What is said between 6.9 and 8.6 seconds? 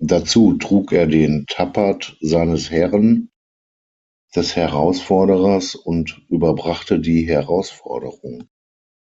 die Herausforderung.